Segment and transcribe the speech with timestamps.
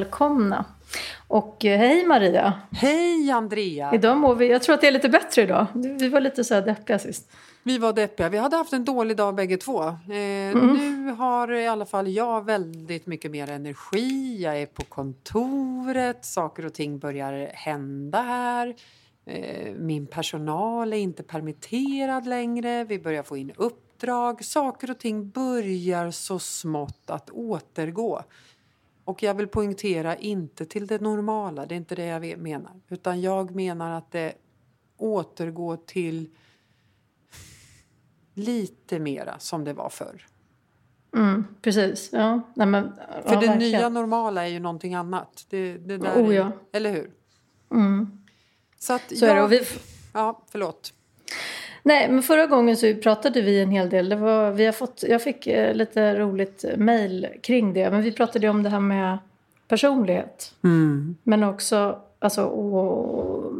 [0.00, 0.64] välkomna.
[1.28, 2.52] Och eh, hej Maria!
[2.70, 3.94] Hej Andrea!
[3.94, 5.66] Idag mår vi, jag tror att det är lite bättre idag.
[5.74, 7.30] Vi var lite så här deppiga sist.
[7.62, 8.28] Vi var deppiga.
[8.28, 9.82] Vi hade haft en dålig dag bägge två.
[9.84, 11.04] Eh, mm.
[11.04, 14.42] Nu har i alla fall jag väldigt mycket mer energi.
[14.42, 16.24] Jag är på kontoret.
[16.24, 18.74] Saker och ting börjar hända här.
[19.26, 22.84] Eh, min personal är inte permitterad längre.
[22.84, 24.44] Vi börjar få in uppdrag.
[24.44, 28.22] Saker och ting börjar så smått att återgå.
[29.10, 32.72] Och jag vill poängtera inte till det normala, det är inte det jag menar.
[32.88, 34.34] Utan jag menar att det
[34.96, 36.30] återgår till
[38.34, 40.26] lite mera som det var förr.
[41.16, 42.40] Mm, precis, ja.
[42.54, 43.58] Nej, men, För ja, det verkligen.
[43.58, 45.46] nya normala är ju någonting annat.
[45.48, 46.46] Det, det där oh, ja.
[46.46, 47.10] är, eller hur?
[47.70, 48.24] Mm.
[48.78, 49.48] Så, att så jag, är det.
[49.48, 49.64] Vi...
[50.12, 50.92] Ja, förlåt.
[51.82, 54.08] Nej, men förra gången så pratade vi en hel del.
[54.08, 57.90] Det var, vi har fått, jag fick eh, lite roligt mejl kring det.
[57.90, 59.18] Men vi pratade om det här med
[59.68, 60.54] personlighet.
[60.64, 61.16] Mm.
[61.22, 63.52] Men också, alltså, och,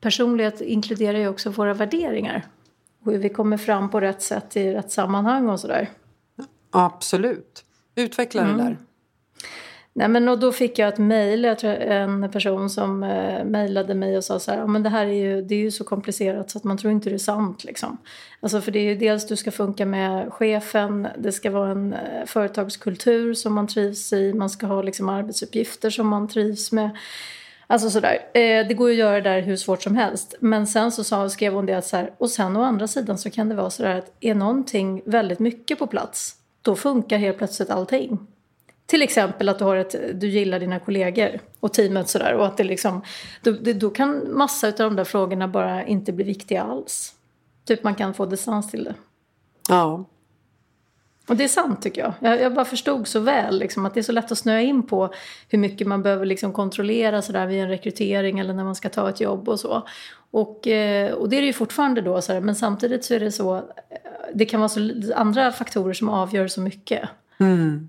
[0.00, 2.46] personlighet inkluderar ju också våra värderingar.
[3.04, 5.90] Och hur vi kommer fram på rätt sätt i rätt sammanhang och sådär.
[6.70, 7.64] Absolut.
[7.94, 8.56] Utveckla mm.
[8.56, 8.76] det där.
[9.98, 14.24] Nej, men och då fick jag ett mejl, en person som eh, mejlade mig och
[14.24, 16.64] sa så här, men det här är ju, det är ju så komplicerat så att
[16.64, 17.64] man tror inte det är sant.
[17.64, 17.98] Liksom.
[18.40, 21.92] Alltså för det är ju dels du ska funka med chefen, det ska vara en
[21.92, 26.90] eh, företagskultur som man trivs i, man ska ha liksom, arbetsuppgifter som man trivs med.
[27.66, 28.18] Alltså sådär.
[28.34, 30.34] Eh, det går ju att göra det där hur svårt som helst.
[30.40, 33.18] Men sen så sa, skrev hon det att så här, och sen å andra sidan
[33.18, 37.38] så kan det vara sådär att är någonting väldigt mycket på plats, då funkar helt
[37.38, 38.18] plötsligt allting.
[38.88, 42.34] Till exempel att du, har ett, du gillar dina kollegor och teamet sådär.
[42.34, 43.02] Och att det liksom,
[43.42, 47.14] då, då kan massa av de där frågorna bara inte bli viktiga alls.
[47.64, 48.94] Typ man kan få distans till det.
[49.68, 50.04] Ja.
[51.28, 52.12] Och det är sant tycker jag.
[52.20, 54.82] Jag, jag bara förstod så väl liksom, att det är så lätt att snöa in
[54.82, 55.14] på
[55.48, 59.08] hur mycket man behöver liksom, kontrollera sådär, vid en rekrytering eller när man ska ta
[59.08, 59.86] ett jobb och så.
[60.30, 63.32] Och, eh, och det är det ju fortfarande då, sådär, men samtidigt så är det
[63.32, 63.64] så,
[64.34, 67.08] det kan vara så, andra faktorer som avgör så mycket.
[67.38, 67.88] Mm.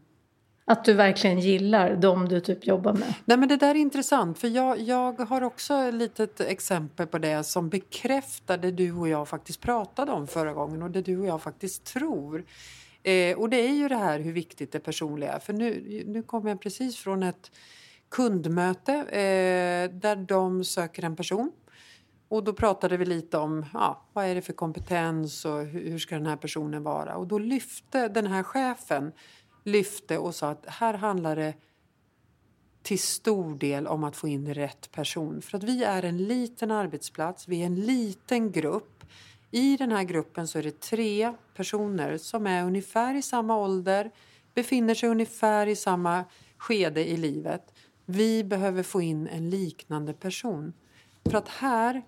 [0.70, 3.14] Att du verkligen gillar de du typ jobbar med.
[3.26, 7.18] Nej men det där är intressant för jag, jag har också ett litet exempel på
[7.18, 11.20] det som bekräftar det du och jag faktiskt pratade om förra gången och det du
[11.20, 12.46] och jag faktiskt tror.
[13.04, 15.40] Eh, och det är ju det här hur viktigt det personliga är.
[15.40, 17.52] För nu, nu kommer jag precis från ett
[18.10, 21.52] kundmöte eh, där de söker en person.
[22.28, 26.00] Och då pratade vi lite om ja, vad är det för kompetens och hur, hur
[26.00, 27.16] ska den här personen vara.
[27.16, 29.12] Och då lyfte den här chefen
[29.72, 31.54] lyfte och sa att här handlar det
[32.82, 35.42] till stor del om att få in rätt person.
[35.42, 39.04] För att vi är en liten arbetsplats, vi är en liten grupp.
[39.52, 44.12] I den här gruppen så är det tre personer som är ungefär i samma ålder,
[44.54, 46.26] befinner sig ungefär i samma
[46.58, 47.74] skede i livet.
[48.06, 50.74] Vi behöver få in en liknande person.
[51.26, 52.02] För att här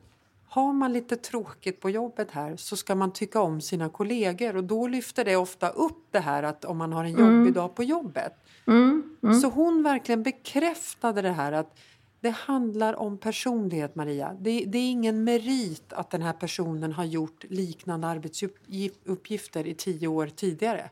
[0.53, 4.63] har man lite tråkigt på jobbet här så ska man tycka om sina kollegor och
[4.63, 7.53] då lyfter det ofta upp det här att om man har en jobbig mm.
[7.53, 8.33] dag på jobbet.
[8.67, 9.17] Mm.
[9.23, 9.39] Mm.
[9.39, 11.79] Så hon verkligen bekräftade det här att
[12.19, 14.35] det handlar om personlighet Maria.
[14.39, 20.07] Det, det, är ingen merit att den här personen har gjort liknande arbetsuppgifter i tio
[20.07, 20.89] år tidigare.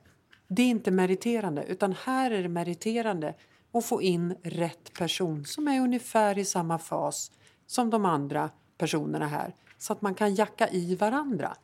[0.47, 3.35] Det är inte meriterande utan här är det meriterande
[3.73, 7.31] att få in rätt person som är ungefär i samma fas
[7.67, 11.55] som de andra personerna här så att man kan jacka i varandra.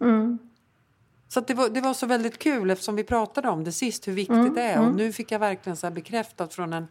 [0.00, 0.38] Mm.
[1.28, 4.12] Så det, var, det var så väldigt kul eftersom vi pratade om det sist hur
[4.12, 4.54] viktigt mm.
[4.54, 4.96] det är och mm.
[4.96, 6.86] nu fick jag verkligen så bekräftat från en,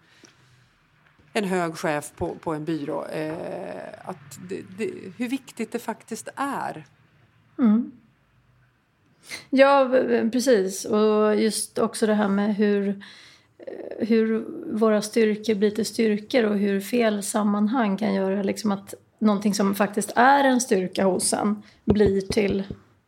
[1.33, 6.29] en hög chef på, på en byrå eh, att det, det, hur viktigt det faktiskt
[6.35, 6.85] är.
[7.59, 7.91] Mm.
[9.49, 9.89] Ja,
[10.31, 10.85] precis.
[10.85, 13.03] Och just också det här med hur,
[13.99, 19.53] hur våra styrkor blir till styrkor och hur fel sammanhang kan göra liksom att någonting
[19.53, 22.63] som faktiskt är en styrka hos en blir till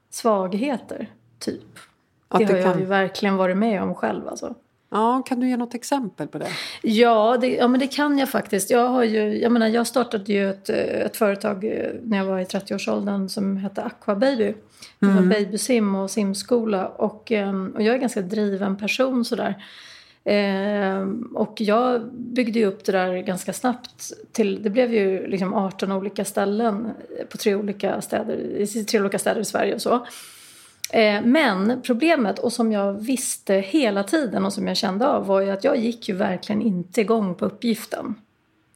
[0.10, 1.10] svagheter,
[1.40, 1.80] typ.
[2.28, 4.28] Att det har jag ju verkligen varit med om själv.
[4.28, 4.56] Alltså.
[4.92, 6.48] Ja, kan du ge något exempel på det?
[6.82, 8.70] Ja, det, ja men det kan jag faktiskt.
[8.70, 12.40] Jag, har ju, jag, menar, jag startade ju ett, ett företag eh, när jag var
[12.40, 14.54] i 30-årsåldern som hette Aqua Baby.
[15.00, 15.30] Det var mm.
[15.30, 16.88] babysim och simskola.
[16.88, 19.64] Och, eh, och jag är ganska driven person sådär.
[20.24, 24.12] Eh, och jag byggde ju upp det där ganska snabbt.
[24.32, 26.92] Till, det blev ju liksom 18 olika ställen
[27.30, 30.06] på tre olika städer, i tre olika städer i Sverige och så.
[30.94, 35.42] Eh, men problemet, och som jag visste hela tiden och som jag kände av var
[35.42, 38.16] ju att jag gick ju verkligen inte igång på uppgiften.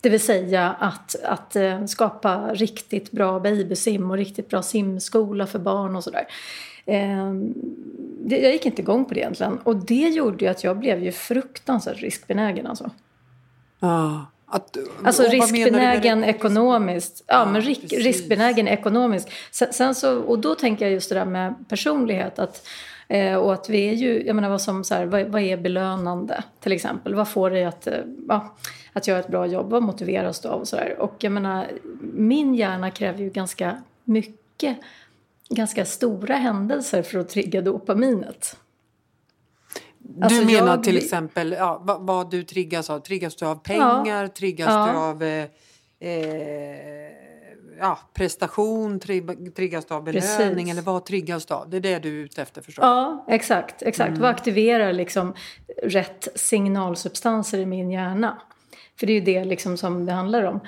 [0.02, 5.60] Det vill säga att, att eh, skapa riktigt bra babysim och riktigt bra simskola för
[5.60, 6.28] barn och sådär.
[6.86, 7.54] Ehm,
[8.28, 9.58] jag gick inte igång på det egentligen.
[9.58, 12.90] Och det gjorde ju att jag blev ju fruktansvärt riskbenägen alltså.
[13.80, 14.26] Ja.
[14.54, 17.24] Att, alltså riskbenägen ekonomiskt.
[17.28, 19.30] Ja, ja men risk, riskbenägen ekonomiskt.
[19.52, 22.40] Sen, sen, så, och då tänker jag just det där med personlighet.
[22.40, 22.68] Att,
[23.08, 25.58] eh, och att vi är ju, jag menar vad som så här, vad, vad, är
[25.58, 27.16] belönande till exempel?
[27.16, 27.94] Vad får dig att, eh,
[28.28, 28.56] ja,
[28.94, 29.70] att göra ett bra jobb?
[29.70, 30.96] Vad motiveras du av och sådär?
[31.00, 31.68] Och jag menar,
[32.14, 34.78] min hjärna kräver ju ganska mycket,
[35.54, 38.58] ganska stora händelser för att trigga dopaminet.
[39.98, 40.84] Du alltså menar jag...
[40.84, 43.00] till exempel ja, vad, vad, du triggas av?
[43.00, 44.24] Triggas du av pengar?
[44.24, 44.28] Ja.
[44.28, 44.92] Triggas ja.
[44.92, 45.46] du av eh,
[46.00, 47.12] eh,
[47.80, 49.00] ja, prestation?
[49.56, 50.22] Triggas du av belöning?
[50.22, 50.72] Precis.
[50.72, 51.70] Eller vad triggas du av?
[51.70, 52.84] Det är det du är ute efter förstås?
[52.84, 53.82] Ja, exakt.
[53.82, 54.10] exakt.
[54.10, 54.22] Mm.
[54.22, 55.34] Vad aktiverar liksom
[55.84, 58.42] rätt signalsubstanser i min hjärna?
[59.00, 60.60] För det är ju det liksom som det handlar om.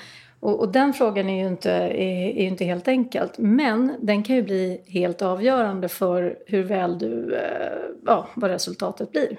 [0.45, 3.37] Och, och, den frågan är ju inte, är, är inte helt enkelt.
[3.37, 9.11] Men den kan ju bli helt avgörande för hur väl du, eh, ja, vad resultatet
[9.11, 9.37] blir.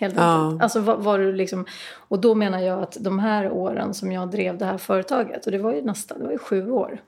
[0.00, 0.62] Helt enkelt.
[0.62, 1.66] Alltså vad, vad du liksom,
[2.08, 5.52] och då menar jag att de här åren som jag drev det här företaget, och
[5.52, 6.98] det var ju nästan, det var ju sju år.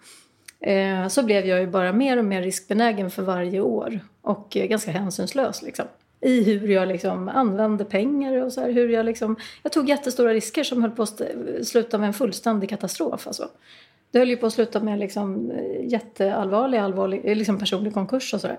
[0.61, 4.01] Eh, så blev jag ju bara mer och mer riskbenägen för varje år.
[4.23, 5.87] Och eh, ganska hänsynslös liksom
[6.21, 9.37] i hur jag liksom använde pengar och så här, hur jag liksom...
[9.63, 11.21] Jag tog jättestora risker som höll på att
[11.63, 13.27] sluta med en fullständig katastrof.
[13.27, 13.49] Alltså.
[14.11, 18.35] Det höll ju på att sluta med liksom eh, jätteallvarlig allvarlig, eh, liksom personlig konkurs
[18.35, 18.59] och sådär.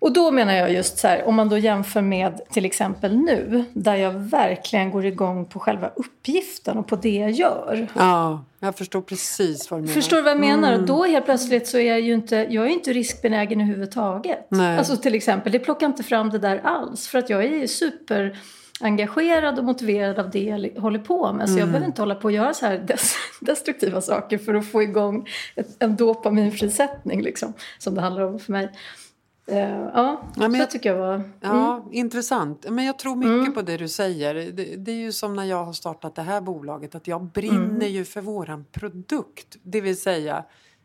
[0.00, 3.64] Och då menar jag just så här, om man då jämför med till exempel nu,
[3.72, 7.86] där jag verkligen går igång på själva uppgiften och på det jag gör.
[7.94, 9.94] Ja, jag förstår precis vad du menar.
[9.94, 10.72] Förstår du vad jag menar?
[10.72, 10.86] Mm.
[10.86, 14.46] Då helt plötsligt så är jag ju inte, jag är inte riskbenägen överhuvudtaget.
[14.48, 14.78] Nej.
[14.78, 17.08] Alltså till exempel, det plockar inte fram det där alls.
[17.08, 18.38] För att jag är super
[18.80, 21.48] engagerad och motiverad av det jag håller på med.
[21.48, 21.58] Så mm.
[21.58, 22.86] jag behöver inte hålla på och göra så här
[23.40, 25.28] destruktiva saker för att få igång
[25.78, 28.70] en dopaminfrisättning liksom, som det handlar om för mig.
[29.50, 31.14] Uh, ja, ja men jag, tycker jag var...
[31.14, 31.30] Mm.
[31.40, 32.66] Ja, intressant.
[32.70, 33.52] Men jag tror mycket mm.
[33.52, 34.34] på det du säger.
[34.34, 37.60] Det, det, är ju som när jag har startat det här bolaget att jag brinner
[37.60, 37.88] mm.
[37.88, 39.56] ju för våran produkt.
[39.62, 40.44] Det vill säga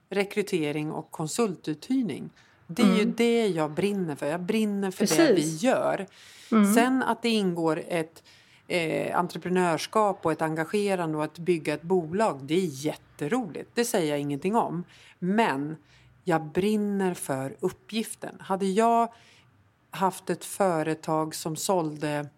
[0.10, 2.30] rekrytering och konsultuthyrning.
[2.68, 3.14] Det är ju mm.
[3.18, 4.26] det jag brinner för.
[4.26, 5.18] Jag brinner för Precis.
[5.18, 6.08] det vi gör.
[6.52, 6.74] Mm.
[6.74, 8.24] Sen att det ingår ett
[8.68, 13.70] eh, entreprenörskap och ett engagerande och att bygga ett bolag, det är jätteroligt.
[13.74, 14.84] Det säger jag ingenting om.
[15.20, 15.76] Men
[16.28, 18.36] jag brinner för uppgiften.
[18.40, 19.14] Hade jag
[19.90, 22.30] haft ett företag som sålde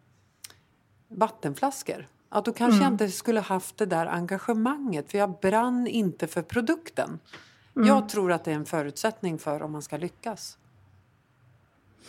[1.08, 2.84] vattenflaskor ja, då kanske mm.
[2.84, 7.20] jag inte skulle haft det där engagemanget för jag brann inte för produkten.
[7.76, 7.88] Mm.
[7.88, 10.58] Jag tror att det är en förutsättning för om man ska lyckas.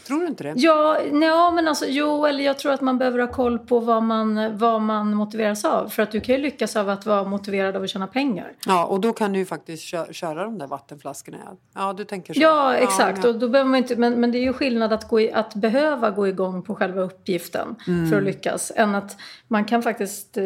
[0.07, 0.53] Tror du inte det?
[0.57, 4.03] Ja, ja men alltså, jo, eller jag tror att man behöver ha koll på vad
[4.03, 5.89] man, vad man motiveras av.
[5.89, 8.53] För att du kan ju lyckas av att vara motiverad av att tjäna pengar.
[8.67, 11.39] Ja, och då kan du ju faktiskt köra, köra de där vattenflaskorna.
[11.75, 12.41] Ja, du tänker så.
[12.41, 13.19] Ja, exakt.
[13.19, 13.29] Ja, ja.
[13.29, 15.55] Och då behöver man inte, men, men det är ju skillnad att, gå i, att
[15.55, 18.11] behöva gå igång på själva uppgiften mm.
[18.11, 18.73] för att lyckas.
[18.77, 19.17] Än att
[19.49, 20.45] man kan faktiskt eh,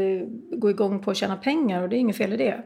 [0.52, 2.64] gå igång på att tjäna pengar och det är inget fel i det.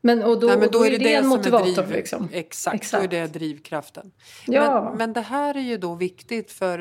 [0.00, 1.82] Men, och då, Nej, men då, då är det, det en motivator.
[1.82, 2.28] Driv, liksom.
[2.32, 4.10] exakt, exakt, då är det drivkraften.
[4.46, 4.84] Ja.
[4.84, 6.80] Men, men det här är ju då viktigt för,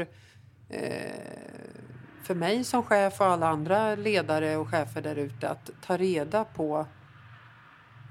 [0.69, 1.11] eh,
[2.23, 6.43] för mig som chef och alla andra ledare och chefer där ute att ta reda
[6.43, 6.85] på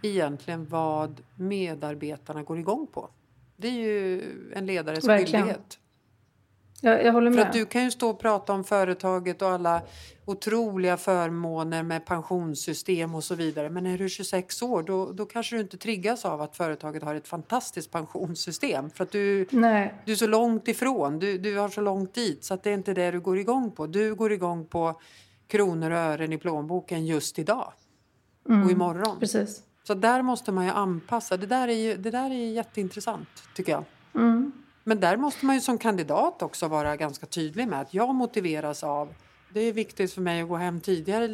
[0.03, 3.11] egentligen vad medarbetarna går igång på.
[3.57, 5.43] Det är ju en ledares Verkligen.
[5.43, 5.79] skyldighet.
[6.87, 7.41] Jag, jag håller med.
[7.41, 9.83] För att du kan ju stå och prata om företaget och alla
[10.25, 13.71] otroliga förmåner med pensionssystem och så vidare.
[13.71, 17.15] Men är du 26 år då, då kanske du inte triggas av att företaget har
[17.15, 18.91] ett fantastiskt pensionssystem.
[18.91, 19.95] För att du, Nej.
[20.05, 22.75] du är så långt ifrån, du, du har så långt dit så att det är
[22.75, 23.87] inte det du går igång på.
[23.87, 25.01] Du går igång på
[25.47, 27.73] kronor och ören i plånboken just idag
[28.49, 28.65] mm.
[28.65, 29.19] och imorgon.
[29.21, 29.63] Precis.
[29.85, 31.37] Så där måste man ju anpassa.
[31.37, 33.85] Det där är, ju, det där är jätteintressant tycker jag.
[34.15, 34.53] Mm.
[34.89, 38.85] Men där måste man ju som kandidat också vara ganska tydlig med att jag motiveras
[38.85, 39.15] av
[39.53, 41.29] det är viktigt för mig att gå hem tidigare,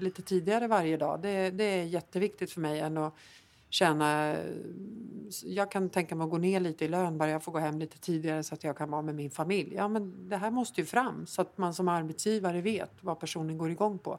[0.00, 1.20] lite tidigare varje dag.
[1.22, 3.14] Det, det är jätteviktigt för mig än att
[3.68, 4.36] känna...
[5.44, 7.78] Jag kan tänka mig att gå ner lite i lön bara jag får gå hem
[7.78, 9.74] lite tidigare så att jag kan vara med min familj.
[9.74, 13.58] Ja, men det här måste ju fram så att man som arbetsgivare vet vad personen
[13.58, 14.18] går igång på.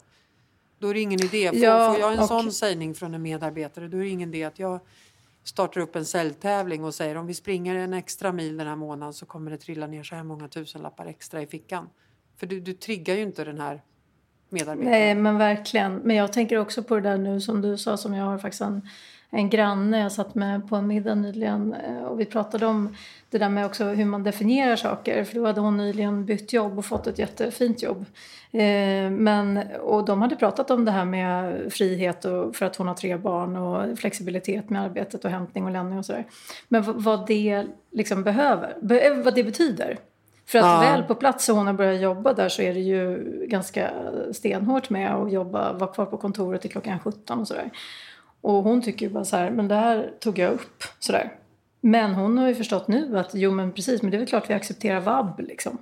[0.79, 1.49] Då är det ingen idé.
[1.49, 2.27] Får, ja, får jag en och...
[2.27, 4.79] sån sägning från en medarbetare då är det ingen idé att jag
[5.43, 9.13] startar upp en säljtävling och säger om vi springer en extra mil den här månaden
[9.13, 11.89] så kommer det trilla ner så här många tusenlappar extra i fickan.
[12.37, 13.81] För du, du triggar ju inte den här
[14.49, 14.91] medarbetaren.
[14.91, 15.95] Nej, men verkligen.
[15.95, 18.61] Men jag tänker också på det där nu som du sa som jag har faktiskt
[18.61, 18.87] en,
[19.31, 22.95] en granne jag satt med på en middag nyligen eh, och vi pratade om
[23.29, 25.23] det där med också hur man definierar saker.
[25.23, 28.05] För då hade hon nyligen bytt jobb och fått ett jättefint jobb.
[28.51, 32.87] Eh, men, och de hade pratat om det här med frihet och, för att hon
[32.87, 36.25] har tre barn och flexibilitet med arbetet och hämtning och lämning och sådär.
[36.67, 38.73] Men vad det liksom behöver,
[39.23, 39.97] vad det betyder.
[40.45, 40.79] För att ja.
[40.79, 43.91] väl på plats och hon har börjat jobba där så är det ju ganska
[44.33, 47.69] stenhårt med att jobba, vara kvar på kontoret till klockan 17 och sådär.
[48.41, 51.31] Och hon tycker ju bara så här, men det här tog jag upp sådär.
[51.81, 54.49] Men hon har ju förstått nu att jo men precis, men det är väl klart
[54.49, 55.77] vi accepterar vab liksom.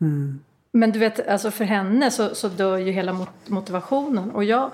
[0.00, 0.40] Mm.
[0.72, 4.30] Men du vet, alltså för henne så, så dör ju hela motivationen.
[4.30, 4.70] Och jag,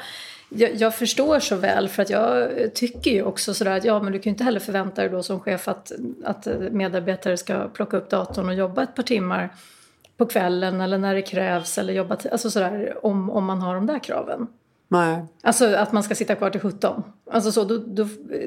[0.49, 4.12] jag, jag, förstår så väl för att jag tycker ju också sådär att ja men
[4.12, 5.92] du kan ju inte heller förvänta dig då som chef att,
[6.25, 9.49] att medarbetare ska plocka upp datorn och jobba ett par timmar
[10.16, 13.87] på kvällen eller när det krävs eller jobba alltså sådär om, om man har de
[13.87, 14.47] där kraven.
[14.92, 15.23] Nej.
[15.42, 17.02] Alltså att man ska sitta kvar till 17.
[17.30, 18.06] Alltså så, då, då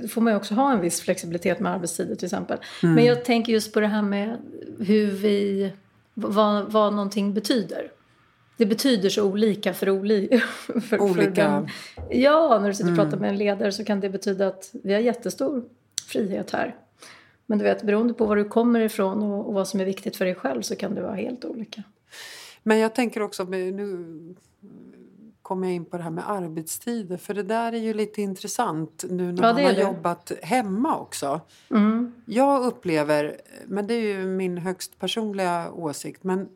[0.09, 2.57] får man ju också ha en viss flexibilitet med arbetstider till exempel.
[2.83, 2.95] Mm.
[2.95, 4.37] Men jag tänker just på det här med
[4.79, 5.71] hur vi,
[6.13, 7.91] vad, vad någonting betyder.
[8.57, 10.41] Det betyder så olika för, oli,
[10.89, 11.23] för, olika.
[11.23, 11.67] För den,
[12.09, 13.21] ja, när du sitter och pratar mm.
[13.21, 15.63] med en ledare så kan det betyda att vi har jättestor
[16.07, 16.75] frihet här.
[17.45, 20.15] Men du vet, beroende på var du kommer ifrån och, och vad som är viktigt
[20.15, 21.83] för dig själv så kan det vara helt olika.
[22.63, 24.35] Men jag tänker också, nu
[25.43, 27.17] kommer jag in på det här med arbetstider.
[27.17, 29.81] För det där är ju lite intressant nu när ja, man har det.
[29.81, 31.41] jobbat hemma också.
[31.71, 32.13] Mm.
[32.25, 36.49] Jag upplever, men det är ju min högst personliga åsikt, men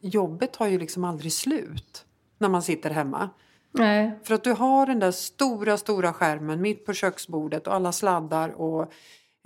[0.00, 2.04] jobbet har ju liksom aldrig slut
[2.38, 3.30] när man sitter hemma.
[3.72, 4.18] Nej.
[4.24, 8.48] För att du har den där stora, stora skärmen mitt på köksbordet och alla sladdar
[8.48, 8.92] och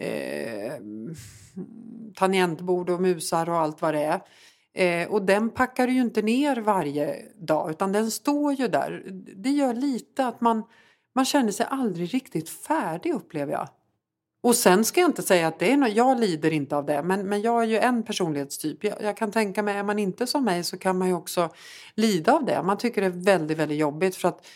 [0.05, 0.73] eh,
[2.15, 4.21] tangentbord och musar och allt vad det är.
[4.77, 9.03] Eh, och den packar du ju inte ner varje dag utan den står ju där.
[9.37, 10.63] Det gör lite att man,
[11.15, 13.69] man känner sig aldrig riktigt färdig upplever jag.
[14.43, 17.03] Och sen ska jag inte säga att det är något, jag lider inte av det,
[17.03, 18.85] men, men jag är ju en personlighetstyp.
[18.85, 21.49] Jag, jag, kan tänka mig, är man inte som mig så kan man ju också
[21.95, 22.63] lida av det.
[22.63, 24.47] Man tycker det är väldigt, väldigt jobbigt för att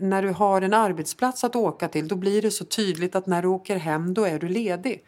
[0.00, 3.42] när du har en arbetsplats att åka till då blir det så tydligt att när
[3.42, 5.04] du åker hem då är du ledig.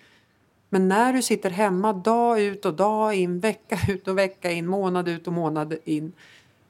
[0.73, 4.67] Men när du sitter hemma dag ut och dag in, vecka ut och vecka in,
[4.67, 6.12] månad ut och månad in.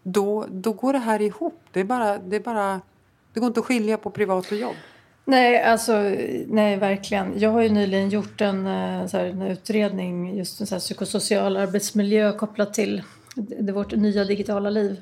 [0.02, 1.60] Då, då går det här ihop.
[1.72, 2.80] Det, är bara, det, är bara,
[3.32, 4.76] det går inte att skilja på privat och jobb.
[5.24, 5.92] Nej, alltså,
[6.46, 7.40] nej, verkligen.
[7.40, 10.80] Jag har ju nyligen gjort en, eh, så här, en utredning just en så här,
[10.80, 13.02] psykosocial arbetsmiljö kopplat till
[13.34, 15.00] det, vårt nya digitala liv.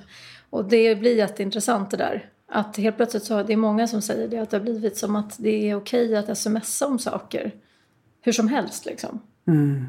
[0.51, 2.31] Och det blir jätteintressant det där.
[2.49, 5.17] Att helt plötsligt så det är många som säger det, att det har blivit som
[5.17, 7.53] att det är okej att smsa om saker
[8.21, 9.21] hur som helst liksom.
[9.47, 9.87] Mm.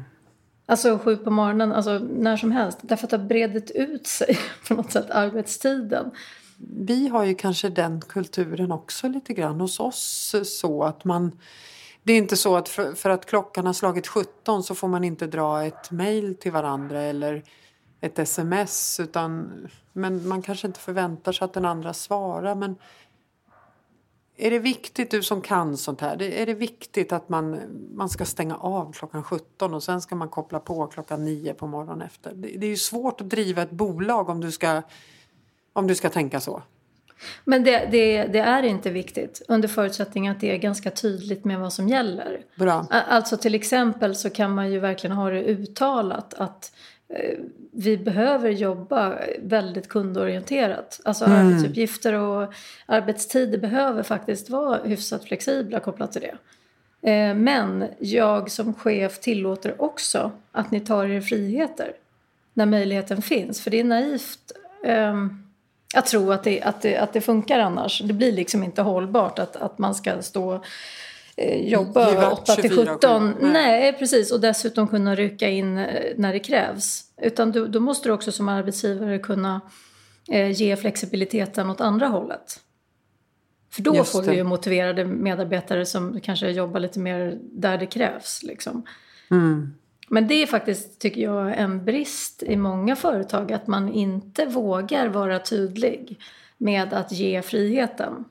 [0.66, 2.78] Alltså sju på morgonen, alltså när som helst.
[2.82, 6.10] Därför att det har bredit ut sig på något sätt, arbetstiden.
[6.58, 11.38] Vi har ju kanske den kulturen också lite grann hos oss så att man
[12.02, 15.04] det är inte så att för, för, att klockan har slagit 17 så får man
[15.04, 17.42] inte dra ett mejl till varandra eller
[18.00, 19.52] ett sms utan
[19.92, 22.76] men man kanske inte förväntar sig att den andra svarar men
[24.40, 27.60] är det viktigt, du som kan sånt här, är det viktigt att man,
[27.94, 31.66] man ska stänga av klockan 17 och sen ska man koppla på klockan 9 på
[31.66, 32.32] morgonen efter?
[32.34, 34.82] Det, det är ju svårt att driva ett bolag om du ska,
[35.72, 36.62] om du ska tänka så.
[37.44, 41.60] Men det, det, det, är inte viktigt under förutsättning att det är ganska tydligt med
[41.60, 42.40] vad som gäller.
[42.56, 42.86] Bra.
[42.90, 46.72] Alltså till exempel så kan man ju verkligen ha det uttalat att
[47.72, 51.00] vi behöver jobba väldigt kundorienterat.
[51.04, 51.46] Alltså mm.
[51.46, 52.52] arbetsuppgifter och
[52.86, 56.36] arbetstider behöver faktiskt vara hyfsat flexibla kopplat till det.
[57.10, 61.92] Eh, men jag som chef tillåter också att ni tar er friheter
[62.54, 63.60] när möjligheten finns.
[63.60, 64.52] För det är naivt
[64.84, 65.46] um,
[65.94, 68.02] att tro att det, att, det, att det funkar annars.
[68.04, 70.60] Det blir liksom inte hållbart att, att man ska stå Eh,
[71.48, 73.34] jobba 8 till 17.
[73.40, 73.92] Nej.
[73.92, 74.32] Precis.
[74.32, 77.04] Och dessutom kunna rycka in eh, när det krävs.
[77.22, 79.60] Utan du, då måste du också som arbetsgivare kunna
[80.28, 82.60] eh, ge flexibiliteten åt andra hållet.
[83.72, 88.42] För då får du ju motiverade medarbetare som kanske jobbar lite mer där det krävs.
[88.42, 88.82] Liksom.
[89.30, 89.74] Mm.
[90.08, 95.08] Men det är faktiskt, tycker jag, en brist i många företag att man inte vågar
[95.08, 96.20] vara tydlig
[96.58, 98.24] med att ge friheten.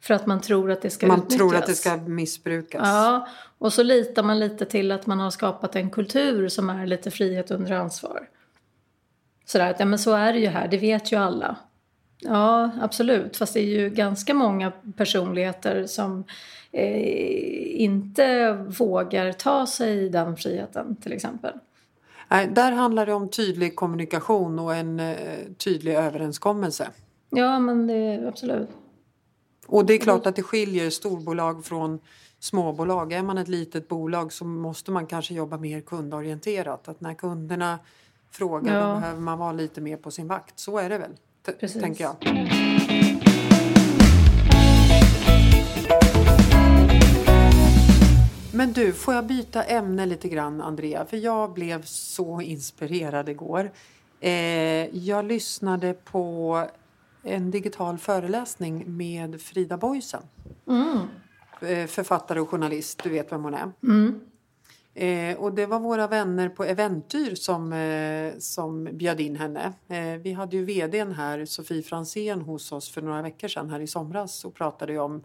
[0.00, 1.40] För att man tror att det ska man utnyttjas.
[1.40, 2.80] Man tror att det ska missbrukas.
[2.84, 6.86] Ja, och så litar man lite till att man har skapat en kultur som är
[6.86, 8.28] lite frihet under ansvar.
[9.44, 11.56] Sådär att, ja men så är det ju här, det vet ju alla.
[12.18, 13.36] Ja, absolut.
[13.36, 16.24] Fast det är ju ganska många personligheter som
[16.72, 21.52] eh, inte vågar ta sig den friheten till exempel.
[22.28, 25.16] Nej, där handlar det om tydlig kommunikation och en eh,
[25.58, 26.88] tydlig överenskommelse.
[27.30, 28.68] Ja, men det, absolut.
[29.66, 32.00] Och det är klart att det skiljer storbolag från
[32.38, 33.12] småbolag.
[33.12, 36.88] Är man ett litet bolag så måste man kanske jobba mer kundorienterat.
[36.88, 37.78] Att när kunderna
[38.30, 38.86] frågar ja.
[38.86, 40.58] då behöver man vara lite mer på sin vakt.
[40.58, 41.16] Så är det väl,
[41.60, 41.82] Precis.
[41.82, 42.16] tänker jag.
[48.52, 51.06] Men du, får jag byta ämne lite grann Andrea?
[51.06, 53.70] För jag blev så inspirerad igår.
[54.20, 54.30] Eh,
[54.96, 56.62] jag lyssnade på
[57.26, 60.22] en digital föreläsning med Frida Boysen.
[60.68, 60.98] Mm.
[61.60, 63.72] Eh, författare och journalist, du vet vem hon är.
[63.82, 64.20] Mm.
[64.94, 69.72] Eh, och det var våra vänner på Eventyr som, eh, som bjöd in henne.
[69.88, 73.80] Eh, vi hade ju vdn här, Sofie Fransén, hos oss för några veckor sedan här
[73.80, 75.22] i somras och pratade om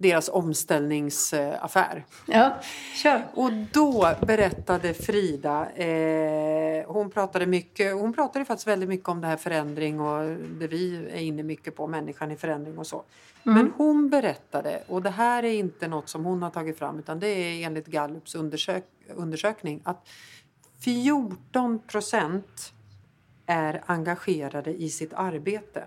[0.00, 2.04] deras omställningsaffär.
[2.26, 2.56] Ja,
[2.94, 3.26] kör.
[3.34, 9.26] Och då berättade Frida, eh, hon pratade mycket, hon pratade faktiskt väldigt mycket om det
[9.26, 13.02] här förändring och det vi är inne mycket på, människan i förändring och så.
[13.42, 17.20] Men hon berättade, och det här är inte något som hon har tagit fram utan
[17.20, 20.08] det är enligt Gallups undersök, undersökning att
[20.84, 22.72] 14 procent
[23.46, 25.84] är engagerade i sitt arbete.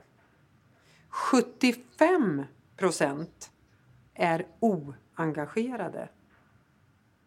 [1.09, 2.43] 75
[2.77, 3.49] procent
[4.13, 6.09] är oengagerade.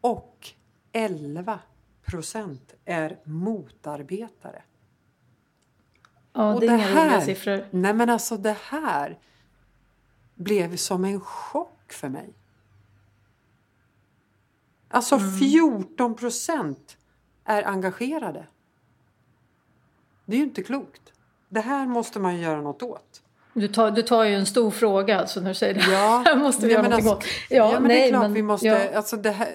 [0.01, 0.49] Och
[0.93, 1.59] 11
[2.05, 4.63] procent är motarbetare.
[6.33, 7.67] Ja, Och det är det här- siffror.
[7.71, 9.19] Nej men alltså det här
[10.35, 12.35] blev som en chock för mig.
[14.89, 16.97] Alltså 14 procent
[17.45, 18.47] är engagerade.
[20.25, 21.13] Det är ju inte klokt.
[21.49, 23.23] Det här måste man göra något åt.
[23.61, 25.81] Du tar, du tar ju en stor fråga alltså, när du säger det.
[25.93, 27.25] Ja, här måste vi ja, göra men alltså- åt.
[27.51, 28.67] Ja, men det är klart men- vi måste...
[28.67, 28.97] ja.
[28.97, 29.49] Alltså det här,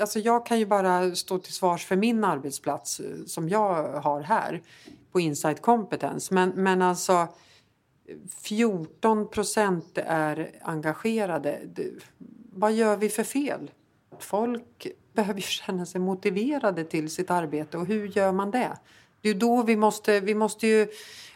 [0.00, 4.20] alltså jag kan ju bara stå till svars för min arbetsplats eh, som jag har
[4.20, 4.62] här
[5.12, 6.34] på Insight Competence.
[6.34, 7.28] Men, men alltså
[8.42, 11.58] 14 procent är engagerade.
[12.52, 13.70] Vad gör vi för fel?
[14.18, 18.78] Folk behöver ju känna sig motiverade till sitt arbete och hur gör man det?
[19.20, 20.88] Det är ju då vi måste, vi måste ju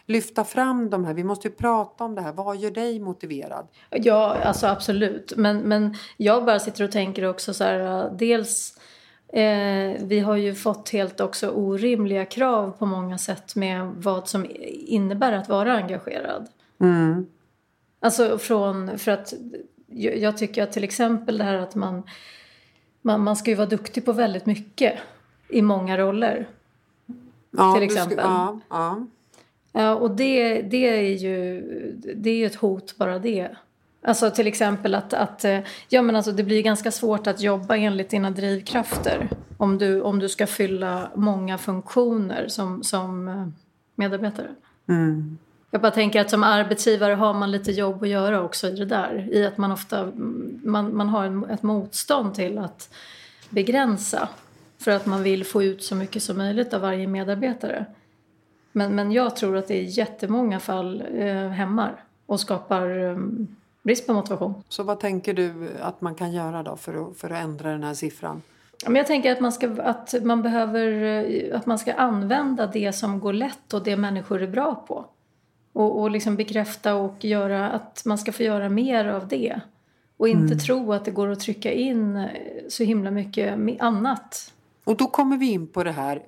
[0.07, 2.33] lyfta fram de här, vi måste ju prata om det här.
[2.33, 3.67] Vad gör dig motiverad?
[3.89, 5.33] Ja, alltså absolut.
[5.37, 8.79] Men, men jag bara sitter och tänker också så här, äh, dels
[9.27, 14.45] eh, vi har ju fått helt också orimliga krav på många sätt med vad som
[14.69, 16.47] innebär att vara engagerad.
[16.79, 17.25] Mm.
[17.99, 19.33] Alltså från, för att
[19.87, 22.03] jag tycker att till exempel det här att man,
[23.01, 24.93] man, man ska ju vara duktig på väldigt mycket
[25.49, 26.47] i många roller.
[27.51, 28.25] Ja, till du ska- exempel.
[28.29, 29.05] ja, ja.
[29.97, 31.61] Och det, det är ju
[32.15, 33.49] det är ju ett hot bara det.
[34.01, 35.59] Alltså till exempel att, att eh,
[35.89, 40.19] ja, men alltså det blir ganska svårt att jobba enligt dina drivkrafter om du, om
[40.19, 43.47] du ska fylla många funktioner som, som eh,
[43.95, 44.47] medarbetare.
[44.89, 45.37] Mm.
[45.71, 48.85] Jag bara tänker att som arbetsgivare har man lite jobb att göra också i det
[48.85, 49.29] där.
[49.31, 50.11] I att man ofta
[50.63, 52.93] man, man har en, ett motstånd till att
[53.49, 54.29] begränsa.
[54.79, 57.85] För att man vill få ut så mycket som möjligt av varje medarbetare.
[58.77, 63.17] Men, men jag tror att det i jättemånga fall eh, hämmar och skapar eh,
[63.83, 64.63] brist på motivation.
[64.69, 67.83] Så vad tänker du att man kan göra då för att, för att ändra den
[67.83, 68.41] här siffran?
[68.85, 72.93] Men jag tänker att man, ska, att man behöver eh, att man ska använda det
[72.93, 75.05] som går lätt och det människor är bra på.
[75.73, 79.61] Och, och liksom bekräfta och göra att man ska få göra mer av det.
[80.17, 82.29] Och inte tro att det går att trycka in eh,
[82.69, 84.53] så himla mycket annat.
[84.87, 86.23] Och då kommer vi in på det här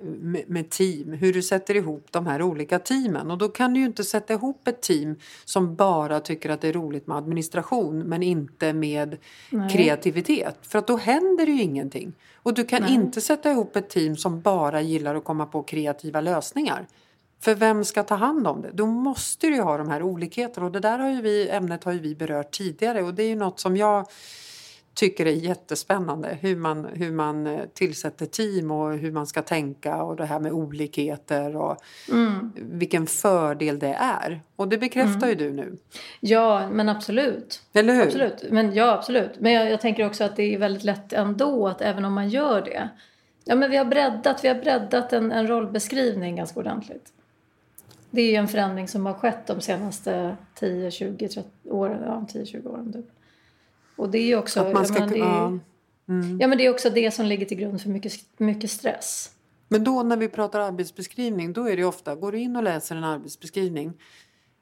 [0.46, 3.30] med, team, hur du sätter ihop de här olika teamen.
[3.30, 6.68] Och då kan du ju inte sätta ihop ett team som bara tycker att det
[6.68, 9.16] är roligt med administration men inte med
[9.50, 9.70] Nej.
[9.70, 10.56] kreativitet.
[10.62, 12.12] För att då händer det ju ingenting.
[12.36, 12.94] Och du kan Nej.
[12.94, 16.86] inte sätta ihop ett team som bara gillar att komma på kreativa lösningar.
[17.40, 18.70] För vem ska ta hand om det?
[18.72, 21.84] Då måste du ju ha de här olikheterna och det där har ju vi, ämnet
[21.84, 24.06] har ju vi berört tidigare och det är ju något som jag
[24.94, 26.38] tycker är jättespännande.
[26.40, 30.40] Hur man, hur man eh, tillsätter team och hur man ska tänka och det här
[30.40, 31.76] med olikheter och
[32.10, 32.52] Mm.
[32.56, 34.40] vilken fördel det är.
[34.56, 35.76] Och det bekräftar ju du nu.
[36.20, 37.62] Ja, men absolut.
[37.72, 38.02] Eller hur?
[38.02, 38.44] Absolut.
[38.50, 39.30] Men, ja, absolut.
[39.40, 42.28] Men jag, jag tänker också att det är väldigt lätt ändå att även om man
[42.28, 42.88] gör det.
[43.44, 47.12] Ja, men vi har breddat, vi har breddat en, en rollbeskrivning ganska ordentligt.
[48.10, 52.02] Det är en förändring som har skett de senaste 10, 20, 30 åren.
[52.06, 52.92] Ja, 10-20 åren.
[52.92, 53.06] Typ.
[54.00, 54.60] Och det är också...
[54.60, 55.58] Att man ska, menar, det ja.
[56.40, 59.30] ja, men det är också det som ligger till grund för mycket, mycket stress.
[59.68, 62.96] Men då när vi pratar arbetsbeskrivning då är det ofta, går du in och läser
[62.96, 63.92] en arbetsbeskrivning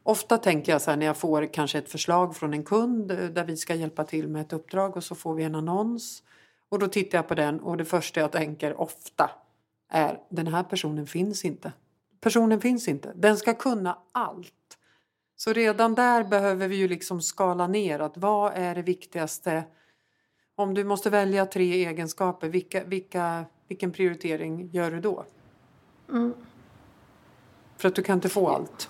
[0.09, 3.19] Ofta tänker jag så här när jag får kanske ett förslag från en kund eh,
[3.19, 6.23] där vi ska hjälpa till med ett uppdrag och så får vi en annons.
[6.69, 9.31] Och då tittar jag på den och det första jag tänker ofta
[9.91, 11.73] är den här personen finns inte.
[12.21, 13.13] Personen finns inte.
[13.15, 14.68] Den ska kunna allt.
[15.41, 19.65] Så redan där behöver vi ju liksom skala ner att vad är det viktigaste?
[20.57, 25.25] Om du måste välja tre egenskaper, vilka, vilka, vilken prioritering gör du då?
[26.11, 26.35] Mm.
[27.77, 28.89] För att du kan inte få allt.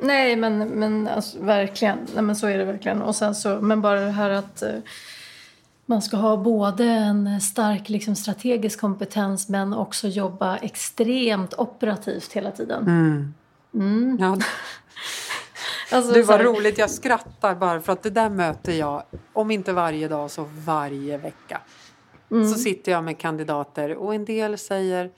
[0.00, 1.98] Nej, men, men alltså, verkligen.
[2.14, 3.02] Nej, men så är det verkligen.
[3.02, 4.62] Och sen så, men bara det här att...
[4.62, 4.74] eh,
[5.86, 12.50] Man ska ha både en stark liksom, strategisk kompetens men också jobba extremt operativt hela
[12.50, 12.82] tiden.
[12.82, 13.34] Mm.
[13.74, 14.16] Mm.
[14.20, 14.38] Ja,
[15.92, 19.02] Alltså, var här- roligt, jag skrattar bara för att det där möter jag,
[19.32, 21.60] om inte varje dag så varje vecka.
[22.30, 22.48] Mm.
[22.48, 25.10] Så sitter jag med kandidater och en del säger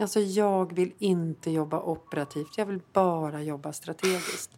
[0.00, 4.50] Alltså jag vill inte jobba operativt, jag vill bara jobba strategiskt.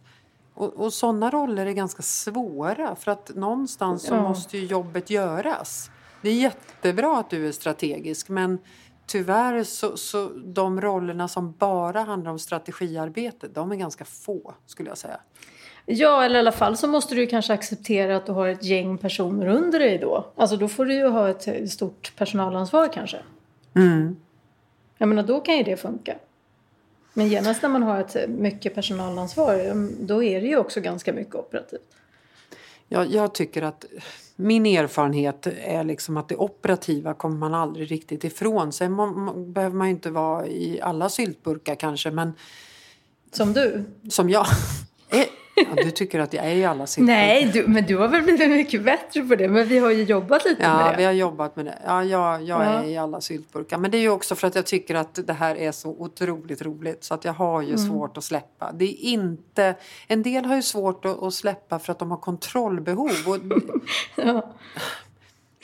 [0.53, 5.91] Och, och sådana roller är ganska svåra för att någonstans så måste ju jobbet göras.
[6.21, 8.59] Det är jättebra att du är strategisk men
[9.05, 14.89] tyvärr så, så de rollerna som bara handlar om strategiarbete, de är ganska få skulle
[14.89, 15.19] jag säga.
[15.85, 18.97] Ja, eller i alla fall så måste du kanske acceptera att du har ett gäng
[18.97, 20.31] personer under dig då.
[20.35, 23.17] Alltså då får du ju ha ett stort personalansvar kanske.
[23.75, 24.15] Mm.
[24.97, 26.15] Jag menar, då kan ju det funka.
[27.13, 31.13] Men genast när man har ett mycket personalansvar, mm, då är det ju också ganska
[31.13, 31.95] mycket operativt.
[32.89, 33.85] Jag, jag tycker att
[34.35, 38.71] min erfarenhet är liksom att det operativa kommer man aldrig riktigt ifrån.
[38.71, 42.33] Sen må, må, behöver man ju inte vara i alla syltburkar kanske, men
[43.31, 43.85] Som du.
[44.09, 44.45] som jag.
[45.55, 47.17] ja, du tycker att jag är i alla syltburkar?
[47.17, 49.47] Nej, du, men du har väl blivit mycket bättre på det.
[49.49, 50.97] Men vi har ju jobbat lite Ja, med det.
[50.97, 51.77] vi har jobbat med det.
[51.85, 52.63] Ja, jag, jag Ja.
[52.63, 53.77] är i alla syltburkar.
[53.77, 56.61] Men det är ju också för att jag tycker att det här är så otroligt
[56.61, 57.77] roligt så att jag har ju Mm.
[57.89, 58.71] svårt att släppa.
[58.71, 59.75] Det är inte...
[60.07, 63.11] En del har ju svårt att, att släppa för att de har kontrollbehov.
[63.27, 63.37] Och,
[64.25, 64.53] Ja.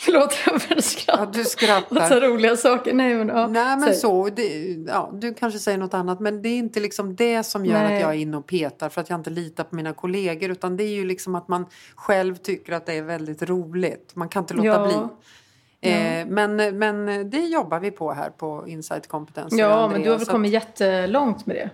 [0.06, 1.26] Förlåt, jag började ja, skratta.
[1.26, 2.08] du Åt skrattar.
[2.10, 2.94] så roliga saker.
[2.94, 3.48] Nej, men, ja.
[3.48, 3.94] Nej men Säg.
[3.96, 7.66] så, det, ja, du kanske säger något annat men det är inte liksom det som
[7.66, 7.96] gör Nej.
[7.96, 10.78] att jag är inne och petar för att jag inte litar på mina kollegor utan
[10.78, 14.12] det är ju liksom att man själv tycker att det är väldigt roligt.
[14.16, 14.86] Man kan inte låta Ja.
[14.88, 14.96] bli.
[14.96, 15.98] Ja.
[15.98, 19.56] Eh, men, men det jobbar vi på här på Insight Competence.
[19.56, 21.70] Ja, Andrea, men du har väl så att- kommit jättelångt med det.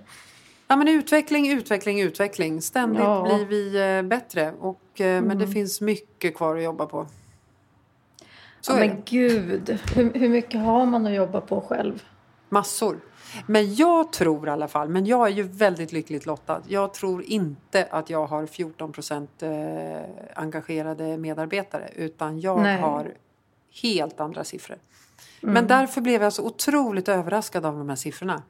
[0.67, 2.61] Ja, men utveckling, utveckling, utveckling.
[2.61, 3.25] Ständigt Ja.
[3.27, 3.47] Mm.
[3.47, 4.53] blir vi eh, bättre.
[4.59, 7.07] Och, eh, Men det finns mycket kvar att jobba på.
[8.67, 12.03] Så ja, men gud, hur, hur mycket har man att jobba på själv?
[12.49, 12.99] Massor.
[13.45, 16.61] Men jag tror i alla fall, men jag är ju väldigt lyckligt lottad.
[16.67, 19.51] Jag tror inte att jag har 14 procent eh,
[20.35, 22.81] engagerade medarbetare utan jag Nej.
[22.81, 23.13] har
[23.81, 24.77] helt andra siffror.
[25.43, 25.53] Mm.
[25.53, 28.43] Men därför blev jag så otroligt överraskad av de här siffrorna.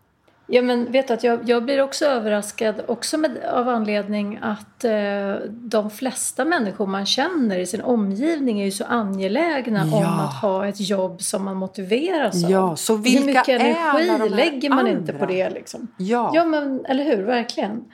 [0.49, 4.83] Ja, men vet du att jag, jag blir också överraskad också med, av anledning att
[4.83, 10.21] eh, de flesta människor man känner i sin omgivning är ju så angelägna om Ja.
[10.21, 12.51] att ha ett jobb som man motiveras av.
[12.51, 15.25] Ja, så Hur vilka mycket är energi här lägger man inte andra?
[15.25, 15.87] på det liksom?
[15.97, 17.85] Ja, Ja, men eller hur, verkligen.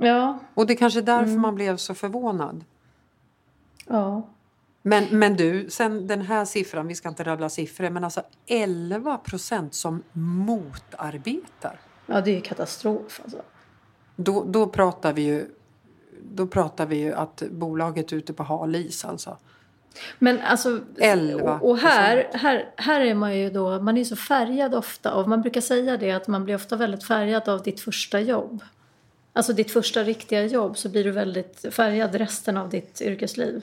[0.00, 1.40] Ja, och det är kanske är därför Mm.
[1.40, 2.64] man blev så förvånad.
[3.88, 4.22] ja.
[4.86, 9.18] Men, men du, sen den här siffran, vi ska inte rabbla siffror, men alltså 11
[9.18, 11.80] procent som motarbetar.
[12.06, 13.42] Ja, det är ju katastrof alltså.
[14.16, 15.46] Då, då pratar vi ju
[16.22, 19.36] då pratar vi ju att bolaget är ute på hal is alltså.
[20.18, 24.16] Men alltså, 11 och, och här, här, här är man ju då, man är så
[24.16, 27.80] färgad ofta av, man brukar säga det att man blir ofta väldigt färgad av ditt
[27.80, 28.62] första jobb.
[29.32, 33.62] Alltså ditt första riktiga jobb så blir du väldigt färgad resten av ditt yrkesliv.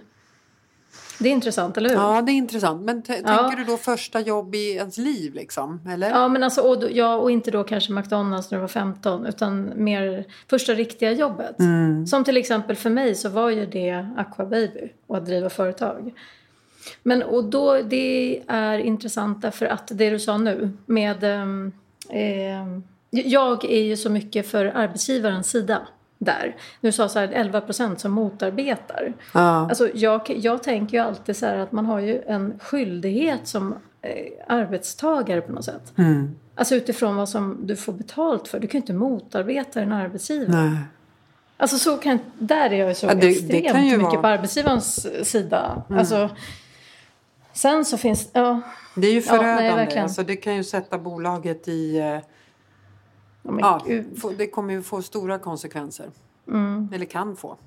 [1.22, 1.96] Det är intressant, eller hur?
[1.96, 2.82] Ja, det är intressant.
[2.82, 3.14] Men Ja.
[3.16, 5.82] tänker du då första jobb i ens liv liksom?
[5.90, 6.10] Eller?
[6.10, 9.72] Ja, men alltså, och, ja, och inte då kanske McDonalds när du var 15 utan
[9.76, 11.60] mer första riktiga jobbet.
[11.60, 12.08] Mm.
[12.08, 16.14] Som till exempel för mig så var ju det Aqua Baby och att driva företag.
[17.04, 21.24] Men och då, det är intressant därför att det du sa nu med...
[21.24, 25.82] ehm, jag är ju så mycket för arbetsgivarens sida
[26.26, 26.56] där.
[26.82, 29.14] Du sa så här 11 procent som motarbetar.
[29.34, 29.40] Ja.
[29.40, 33.76] Alltså jag, jag tänker ju alltid så här att man har ju en skyldighet som
[34.02, 34.12] eh,
[34.48, 35.94] arbetstagare på något sätt.
[35.98, 36.36] Mm.
[36.56, 38.60] Alltså utifrån vad som du får betalt för.
[38.60, 40.62] Du kan ju inte motarbeta en arbetsgivare.
[40.70, 40.78] Nej.
[41.58, 44.12] Alltså så kan, där är jag så Ja, det- det extremt kan ju mycket vara-
[44.12, 44.22] Mm.
[44.22, 45.84] på arbetsgivarens sida.
[45.90, 46.30] Alltså,
[47.54, 48.62] sen så finns ja,
[48.96, 50.00] Det är ju Ja, nej, förödande.
[50.02, 52.02] alltså, det kan ju sätta bolaget i...
[53.44, 53.82] eh, ja,
[54.38, 56.12] det kommer ju få stora konsekvenser.
[56.48, 56.90] Mm.
[56.94, 57.58] Eller kan få.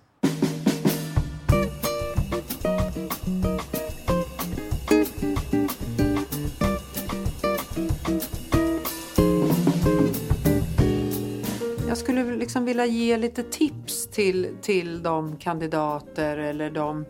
[11.88, 17.04] Jag skulle liksom vilja ge lite tips till, till de kandidater eller de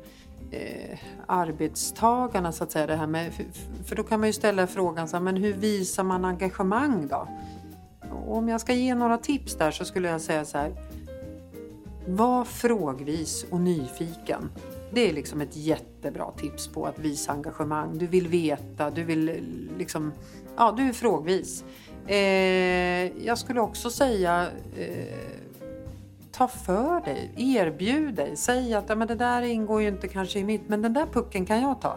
[0.51, 2.87] eh, arbetstagarna så att säga.
[2.87, 3.45] Det här med, för,
[3.85, 7.29] för då kan man ju ställa frågan så här, men hur visar man engagemang då?
[8.15, 10.73] Och om jag ska ge några tips där så skulle jag säga så här.
[12.07, 14.51] Var frågvis och nyfiken.
[14.93, 17.99] Det är liksom ett jättebra tips på att visa engagemang.
[17.99, 19.35] Du vill veta, du vill eh,
[19.79, 20.13] liksom,
[20.57, 21.65] ja du är frågvis.
[22.07, 22.17] Eh,
[23.27, 25.19] jag skulle också säga eh,
[26.33, 30.39] ta för dig, erbjud dig, säg att ja, men det där ingår ju inte kanske
[30.39, 31.97] i mitt, men den där pucken kan jag ta.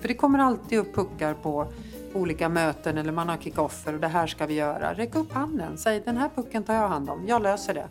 [0.00, 1.66] För det kommer alltid upp puckar på
[2.14, 4.94] olika möten eller man har kickoffer och det här ska vi göra.
[4.94, 7.88] Räck upp handen, säg den här pucken tar jag hand om, jag löser det.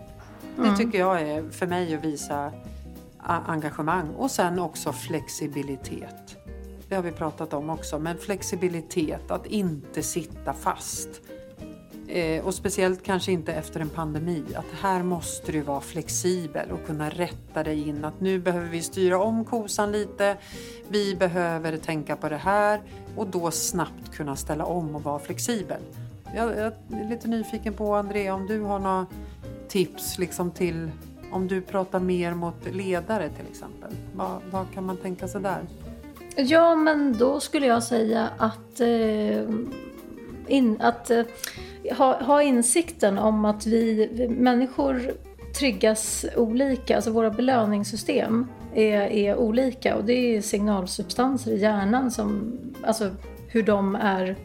[0.56, 0.76] Det Mm.
[0.78, 2.52] tycker jag är för mig att visa
[3.48, 6.38] engagemang och sen också flexibilitet.
[6.90, 11.10] Det har vi pratat om också, men flexibilitet, att inte sitta fast.
[12.08, 16.86] Eh, och speciellt kanske inte efter en pandemi, att här måste du vara flexibel och
[16.86, 20.38] kunna rätta dig in att nu behöver vi styra om kosan lite,
[20.88, 22.82] vi behöver tänka på det här
[23.18, 25.82] och då snabbt kunna ställa om och vara flexibel.
[26.36, 29.06] Jag, jag är lite nyfiken på Andrea om du har några
[29.68, 30.92] tips liksom till
[31.32, 33.92] om du pratar mer mot ledare till exempel.
[34.16, 35.62] Vad, vad kan man tänka sig där?
[36.36, 39.50] Ja, men då skulle jag säga att, eh,
[40.48, 41.24] in, att eh,
[41.92, 45.14] ha, ha insikten om att vi, vi människor
[45.60, 52.60] triggas olika, alltså våra belöningssystem är, är olika och det är signalsubstanser i hjärnan som,
[52.84, 53.10] alltså
[53.48, 54.36] hur de är,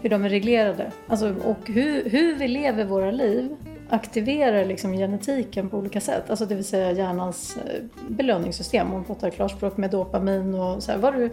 [0.00, 0.92] hur de är reglerade.
[1.06, 3.56] Alltså, och hur, hur vi lever våra liv
[3.88, 6.30] aktiverar liksom genetiken på olika sätt.
[6.30, 8.86] Alltså det vill säga hjärnans eh, belöningssystem.
[8.86, 11.30] Om man pratar klarspråk med dopamin och så här, vad du,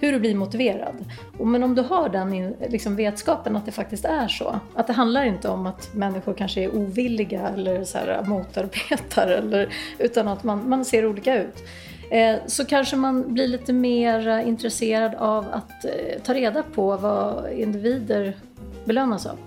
[0.00, 0.94] hur du blir motiverad.
[1.38, 4.60] Och men om du har den liksom vetskapen att det faktiskt är så.
[4.74, 9.26] Att det handlar inte om att människor kanske är ovilliga eller så här, motarbetar.
[9.26, 11.64] Eller, utan att man, man ser olika ut.
[12.10, 17.52] Eh, så kanske man blir lite mer intresserad av att eh, ta reda på vad
[17.52, 18.36] individer
[18.84, 19.38] belönas av.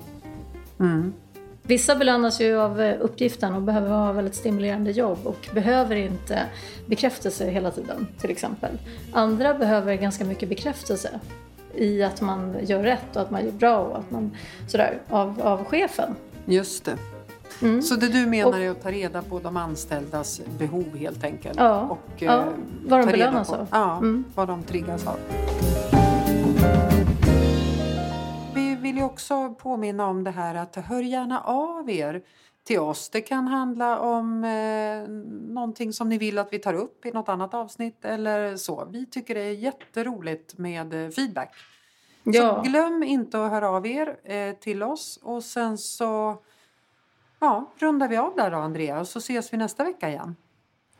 [0.79, 1.13] Mm.
[1.63, 6.45] Vissa belönas ju av eh, uppgiften och behöver ha väldigt stimulerande jobb och behöver inte
[6.85, 8.77] bekräftelse hela tiden till exempel.
[9.11, 11.19] Andra behöver ganska mycket bekräftelse
[11.75, 14.31] i att man gör rätt och att man gör bra och att man
[14.67, 16.15] sådär av, av chefen.
[16.45, 16.95] Just det.
[17.61, 17.81] Mm.
[17.81, 21.59] Så det du menar är att ta reda på de anställdas behov helt enkelt?
[21.59, 22.45] Ja, och, ja, eh,
[22.85, 23.67] vad de belönas av.
[23.71, 24.23] Ja, Mm.
[24.35, 25.17] vad de triggas av.
[28.91, 32.23] Vi vill ju också påminna om det här att hör gärna av er
[32.63, 33.09] till oss.
[33.09, 35.09] Det kan handla om eh,
[35.53, 38.87] någonting som ni vill att vi tar upp i något annat avsnitt eller så.
[38.91, 41.55] Vi tycker det är jätteroligt med eh, feedback.
[42.23, 42.63] Ja.
[42.63, 46.37] Så glöm inte att höra av er eh, till oss och sen så
[47.39, 50.35] ja, rundar vi av där då Andrea och så ses vi nästa vecka igen.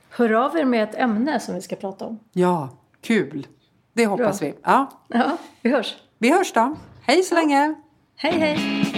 [0.10, 2.20] Hör av er med ett ämne som vi ska prata om.
[2.32, 2.70] Ja,
[3.02, 3.48] kul!
[3.94, 4.50] Det hoppas Bra.
[4.50, 4.56] vi.
[4.64, 5.98] Ja, Ja, vi hörs.
[6.18, 6.76] vi hörs då.
[7.02, 7.81] Hej så länge!
[8.22, 8.91] Hej hej!